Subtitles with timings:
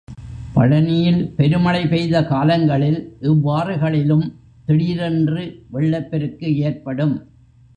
[0.53, 3.17] பழனியில் பெருமழை பெய்த காலங்களில்
[3.21, 4.25] இவ்வாறுகளிலும்
[4.65, 5.43] திடீரென்று
[5.69, 7.15] வெள்ளப் பெருக்கு ஏற்படும்.